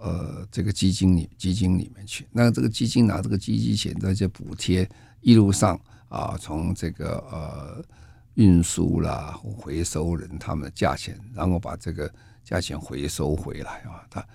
[0.00, 4.88] 呃这个基金里基金里面去，那这个基金拿这个基金钱再去补贴
[5.20, 7.84] 一路上啊，从这个呃
[8.34, 12.12] 运输啦回收人他们的价钱，然后把这个
[12.42, 14.26] 价钱回收回来啊，他。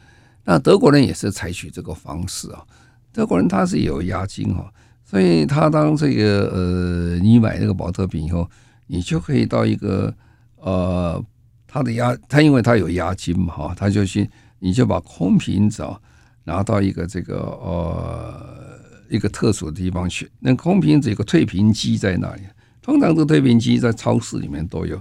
[0.45, 2.63] 那德国人也是采取这个方式啊，
[3.11, 4.71] 德国人他是有押金哈，
[5.05, 8.49] 所以他当这个呃，你买那个保特瓶以后，
[8.87, 10.11] 你就可以到一个
[10.55, 11.23] 呃，
[11.67, 14.27] 他的押他因为他有押金嘛哈，他就去
[14.57, 15.99] 你就把空瓶子啊
[16.45, 18.79] 拿到一个这个呃
[19.09, 22.41] 一个特殊的地方去，那空瓶子有个退瓶机在那里，
[22.81, 24.99] 通常这个退瓶机在超市里面都有，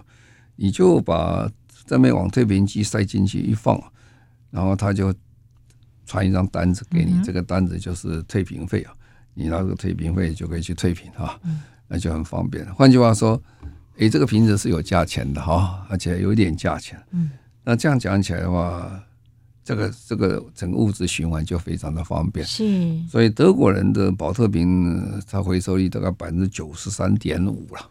[0.56, 1.50] 你就把
[1.86, 3.80] 这边往退瓶机塞进去一放，
[4.50, 5.14] 然后他就。
[6.08, 8.92] 传一张单子给你，这个单子就是退瓶费啊，
[9.34, 11.38] 你拿这个退瓶费就可以去退瓶啊，
[11.86, 12.64] 那就很方便。
[12.74, 13.40] 换句话说，
[13.98, 16.98] 诶，这个瓶子是有价钱的哈，而且有一点价钱。
[17.10, 17.30] 嗯，
[17.62, 18.90] 那这样讲起来的话，
[19.62, 22.46] 这个这个整个物质循环就非常的方便。
[22.46, 27.90] 是，所以德国人的保特瓶，它回收率大概百分之九十三点五了，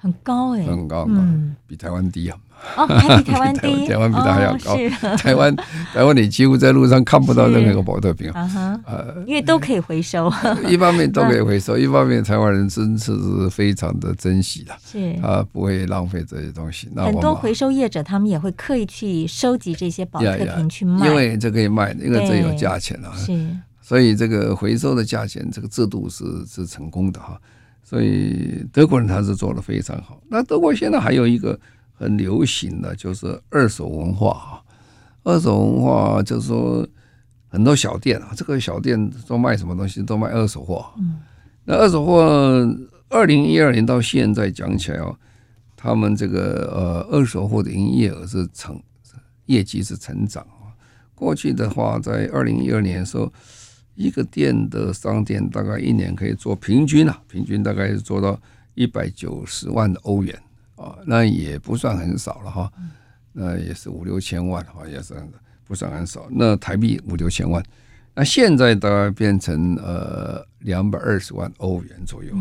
[0.00, 2.38] 很高哎，很高，嗯，比台湾低啊。
[2.76, 4.74] 哦，还比台湾低， 台湾比它还要高。
[4.74, 5.54] 哦、 台湾，
[5.92, 8.80] 台湾你几乎在路上看不到任何一个保特瓶啊。
[8.84, 10.28] 呃，因为都可以回收。
[10.68, 13.12] 一方面都可以回收，一方面台湾人真是
[13.48, 16.88] 非常的珍惜的，是啊，不会浪费这些东西。
[16.92, 23.12] 那很多回收业者他们也会刻意去收集这些保特瓶去卖，因为这可以卖，因为这有价钱啊。
[23.14, 27.40] 是，所以这个回收的价钱，这个制度是是成功的哈。
[27.88, 30.20] 所以德国人他是做的非常好。
[30.28, 31.58] 那德国现在还有一个。
[32.00, 34.62] 很流行的就是二手文化啊，
[35.24, 36.86] 二手文化就是说
[37.48, 40.00] 很多小店啊，这个小店都卖什么东西？
[40.04, 40.86] 都卖二手货。
[41.64, 42.22] 那二手货，
[43.08, 45.12] 二零一二年到现在讲起来哦，
[45.74, 48.80] 他们这个呃二手货的营业额是成
[49.46, 50.70] 业绩是成长啊。
[51.16, 53.32] 过去的话，在二零一二年的时候，
[53.98, 58.40] 一个店的商店大概一年可以做平均啊，平均大概是做到
[58.74, 60.34] 一百九十万的欧元。
[60.76, 62.72] 啊，那也不算很少了哈，
[63.32, 65.12] 那也是五六千万哈，也是
[65.64, 66.28] 不算很少。
[66.30, 67.60] 那台币五六千万，
[68.14, 72.32] 那现在大概变成呃两百二十万欧元左右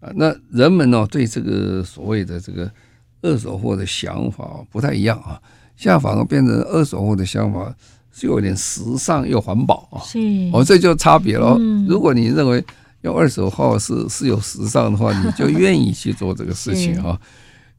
[0.00, 0.10] 啊。
[0.14, 2.72] 那人们呢对这个所谓的这个
[3.20, 5.38] 二手货的想法不太一样啊，
[5.76, 7.76] 现在反而变成二手货的想法
[8.12, 9.98] 是有点时尚又环保啊。
[10.04, 10.18] 是
[10.52, 11.58] 哦，这就差别了。
[11.88, 12.64] 如果你认为
[13.00, 17.18] 用二手货是是有时尚的话，你就愿意去做这个事情啊。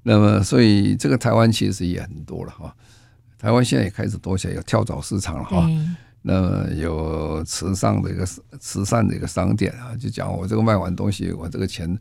[0.04, 2.76] 那么，所以这个台湾其实也很多了哈。
[3.40, 5.70] 台湾现在也开始多起来，有跳蚤市场了哈。
[6.22, 8.26] 那么有慈善的一个
[8.60, 11.98] 慈善的一个商店啊，就讲我这个卖完东西，我这个钱，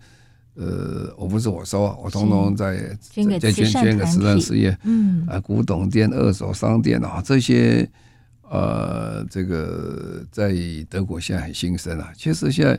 [0.55, 4.77] 呃，我不是我收，我通通在捐给捐捐给慈善事业。
[4.85, 7.89] 嗯啊，古董店、二手商店啊，这些
[8.53, 10.53] 呃，这个在
[10.91, 12.13] 德国现在很兴盛啊。
[12.15, 12.79] 其实现在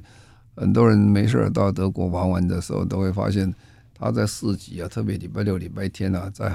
[0.56, 3.54] 很多人没事到德国玩玩的时候，都会发现。
[3.96, 6.52] 他在市集啊，特别礼拜六、礼拜天啊，在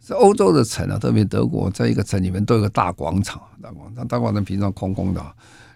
[0.00, 5.24] 在欧洲的城啊，特别德国，在一个城里面都有个大广场，大广场，大广场平常空空的，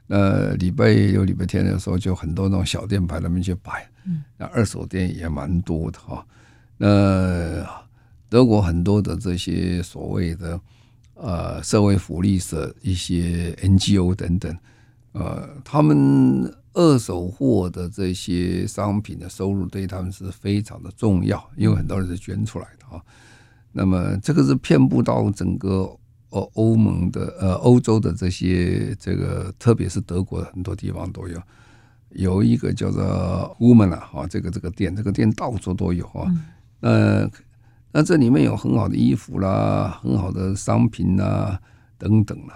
[0.09, 3.89] 那礼拜六、礼拜天的时候，就很多那种小店排那边去摆，
[4.37, 6.27] 那二手店也蛮多的哈。
[6.79, 7.65] 那
[8.29, 10.59] 德国很多的这些所谓的
[11.15, 14.57] 呃社会福利社、一些 NGO 等等，
[15.13, 16.55] 呃，他们。
[16.77, 23.01] 二手货的这些商品的收入对他们是非常的重要，因为很多人是捐出来的啊。
[23.71, 25.89] 那么这个是遍布到整个
[26.31, 31.41] 呃欧盟的呃欧洲的这些这个，特别是德国的很多地方都有。
[32.11, 36.27] 有一个叫做 Woman 啊，哈，这个这个店，这个店到处都有啊。
[36.81, 37.31] 那
[37.95, 41.59] 那这里面有很好的衣服啦，很好的商品啦
[41.97, 42.55] 等等啦，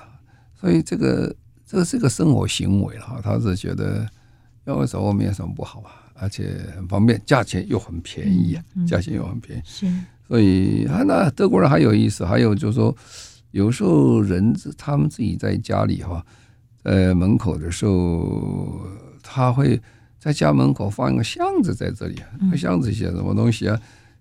[0.61, 1.35] 所以这个。
[1.71, 4.09] 这是个生活行为了哈，他是觉得
[4.65, 9.63] 用二手货没有什么不好啊，而且很方便，价钱又很便宜啊，价钱又很便宜。
[9.67, 9.87] 是，
[10.27, 12.97] 所以啊，那德国人还有意思，还有就是说，
[13.51, 16.25] 有时候人他们自己在家里哈，
[16.83, 18.81] 在，门口的时候，
[19.23, 19.79] 他会
[20.19, 22.17] 在家门口放一个箱子在这里，
[22.51, 23.79] 那箱子写什么东西啊？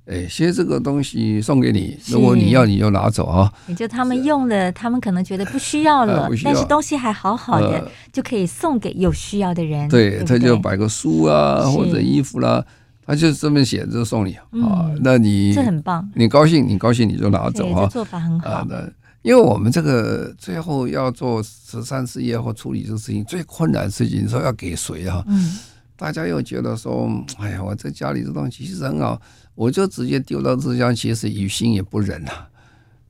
[0.09, 3.51] 哎，其实这个东西送给你，如果你要，你就拿走啊。
[3.67, 9.89] 也就他们用了，他们可能觉得不需要了，但是东西还好好的，就可以送给有需要的人。
[9.89, 12.65] 对，他就摆个书啊，或者衣服啦，
[13.05, 14.33] 他就这么写就送你
[14.63, 14.89] 啊。
[15.01, 17.85] 那你这很棒，你高兴，你高兴你就拿走啊。
[17.87, 18.65] 做法很好。
[18.69, 18.89] 那
[19.23, 25.21] 因为我们这个最后要做慈善事业或处理这个事情，最困难的事情，说要给谁啊？
[25.27, 25.57] 嗯，
[25.97, 29.19] 大家又觉得说， 哎呀，我在家里这东西其实很好。
[29.55, 32.31] 我就直接丢到纸箱，其实于心也不忍呐。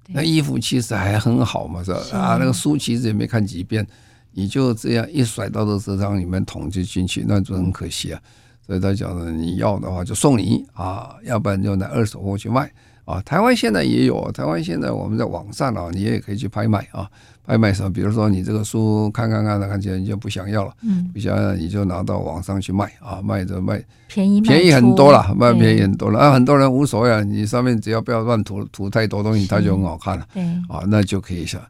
[0.07, 1.99] 那衣服其实还很好嘛，是吧？
[2.17, 3.85] 啊，那个书其实也没看几遍，
[4.31, 8.21] 你就这样一甩到这纸箱里面捅就进去，那就很可惜啊。
[8.65, 12.71] 所以他讲的，你要的话就送你啊，要不然就拿二手货去卖
[13.08, 13.20] 啊。
[13.24, 17.10] 台湾现在也有，台湾现在我们在网上啊，你也可以去拍卖啊。
[17.47, 17.89] 拍卖什么？
[17.89, 31.62] 比如说你这个书看看看，看起来你就不想要了，嗯，不想要你就拿到网上去卖啊，卖着卖便宜便宜很多了，卖便宜很多了啊，很多人无所谓啊，你上面只要不要乱涂涂太多东西，它就很好看了，对啊，那就可以想。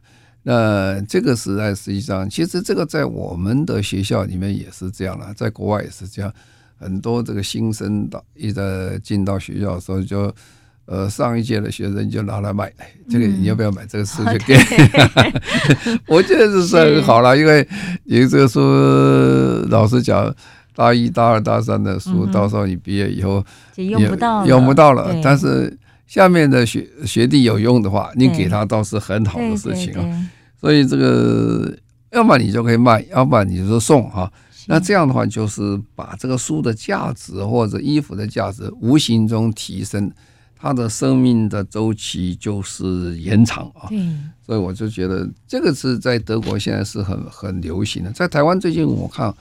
[0.42, 6.34] 那这个时代实际上，其实这个在我们的学校里面也是这样了，在国外也是这样，
[6.76, 10.34] 很多这个新生到一直进到学校的时候就。
[10.90, 12.72] 呃，上一届的学生就拿来卖，
[13.10, 14.56] 这个你要不要买这个书就给？
[14.56, 17.66] 嗯、 我觉得这是很好了，因为
[18.04, 18.58] 你这个书，
[19.68, 20.34] 老实讲，
[20.74, 23.44] 大一、大二、大三的书，到时候你毕业以后
[23.76, 25.14] 用不到，用不到了。
[25.22, 30.30] 但是下面的学学弟有用的话，你给他倒是很好的事情啊。
[30.58, 31.70] 所以这个，
[32.12, 34.32] 要么你就可以卖，要不然你就送哈。
[34.66, 40.10] 那这样的话，就是把这个书的价值或者衣服的价值无形中提升，
[40.58, 43.88] 它的生命的周期就是延长啊。
[44.44, 49.32] 所以我就觉得这个是在德国现在是很很流行的，在台湾最近我看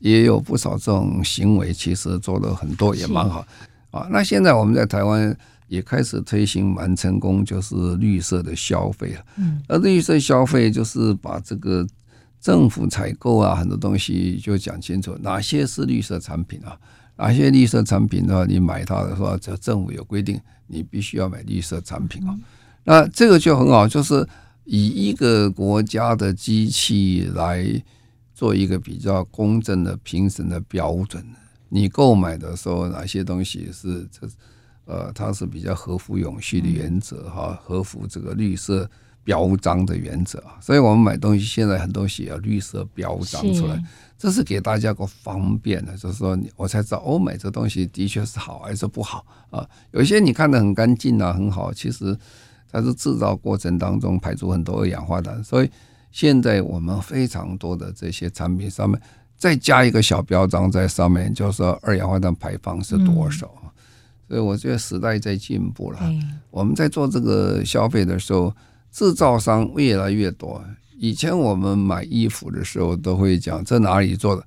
[0.00, 3.46] 也有不少这种行为，其实做的很多也蛮好
[3.90, 4.06] 啊。
[4.10, 5.36] 那现在我们在台湾
[5.68, 9.20] 也开始推行蛮成功，就是绿色的消费了。
[9.36, 11.86] 嗯，而绿色消费就是把这个。
[12.38, 16.78] 政府采购啊，很多东西就讲清楚，哪些是绿色产品啊？
[17.16, 22.34] 哪些绿色产品的话，你买它的话，这政府有规定，你必须要买绿色产品啊。
[22.84, 24.26] 那这个就很好，就是
[24.64, 27.66] 以一个国家的机器来
[28.34, 31.24] 做一个比较公正的评审的标准。
[31.68, 34.28] 你购买的时候，哪些东西是这
[34.84, 38.88] 呃，它是比较合乎永续的原则哈，合乎这个绿色。
[39.26, 43.76] 标章的原则啊，所以我们买东西现在很多写绿色标章出来，
[44.18, 49.66] 这是给大家个方便的，就是说我才知道欧美这东西的确是好还是不好啊。
[49.90, 52.16] 有些你看得很干净啊，很好，其实
[52.70, 55.42] 它是制造过程当中排出很多二氧化碳。
[55.44, 55.70] 所以
[56.10, 59.00] 现在我们非常多的这些产品上面
[59.36, 63.50] 再加一个小标章在上面，就是说二氧化碳排放是多少。
[64.28, 66.00] 所以我觉得时代在进步了，
[66.50, 68.52] 我们在做这个消费的时候。
[68.92, 70.64] 制造商越来越多。
[70.98, 74.42] 以前我们买衣服的时候都会讲这哪里做的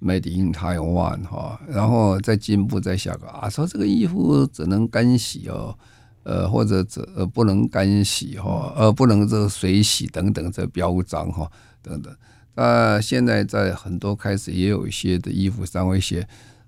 [0.00, 5.76] ，Made in Taiwan 哈，然后再进步再下个啊，说这个衣服只能干洗哦，
[6.22, 11.50] 呃或者这呃不能干洗哈，呃不能这个水洗等等这标章哈
[11.82, 12.14] 等等。
[12.54, 16.26] 那现在在很多开始也有一些的衣服上会写。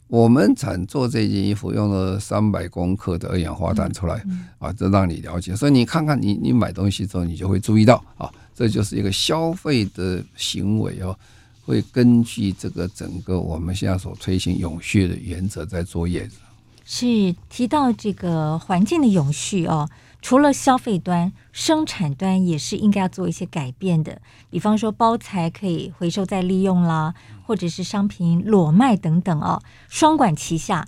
[0.08, 4.22] 我们产做这件衣服用了三百公克的二氧化碳出来
[4.58, 5.56] 啊，这让你了解。
[5.56, 11.16] 所以你看看你你买东西之后，你就会注意到啊，这就是一个消费的行为哦，
[11.64, 16.28] 会根据这个整个我们现在所推行永续的原则在作业。
[16.84, 19.88] 是提到这个环境的永续哦。
[20.20, 24.22] 除了消费端，生产端也是应该要做一些改变的。
[24.50, 27.12] 比方说，包材可以回收再利用啦，
[27.44, 30.86] 或者是商品裸卖等等哦，双管齐下，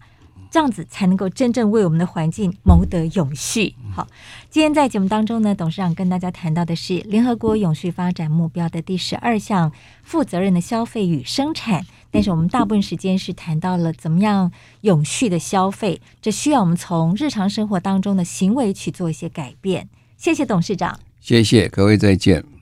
[0.54, 3.74] 这样子才能够真正为我们的环境谋得永续。
[3.92, 4.06] 好，
[4.48, 9.72] 今天在节目当中呢，董事长跟大家谈到的是联合国永续发展目标的第十二项：
[10.04, 11.84] 负责任的消费与生产。
[12.12, 14.52] 但是我们大部分时间是谈到了怎么样
[14.82, 19.88] 永续的消费，这需要我们从日常生活当中的行为去做一些改变。
[20.16, 22.53] 谢谢董事长，谢谢各位，再见。